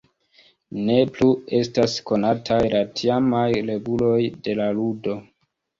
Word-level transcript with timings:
Ne 0.87 0.95
plu 1.17 1.27
estas 1.59 1.99
konataj 2.13 2.59
la 2.75 2.83
tiamaj 3.01 3.47
reguloj 3.73 4.21
de 4.49 4.61
la 4.65 4.77
ludo. 4.81 5.23